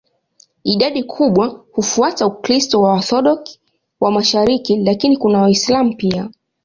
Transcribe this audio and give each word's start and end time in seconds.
Idadi 0.63 1.03
kubwa 1.03 1.63
hufuata 1.71 2.27
Ukristo 2.27 2.81
wa 2.81 2.89
Waorthodoksi 2.89 3.59
wa 4.01 4.11
mashariki, 4.11 4.77
lakini 4.77 5.17
kuna 5.17 5.41
Waislamu 5.41 5.95
pia. 5.97 6.29